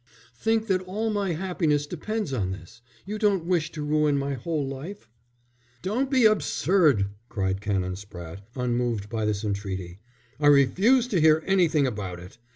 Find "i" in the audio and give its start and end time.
10.39-10.47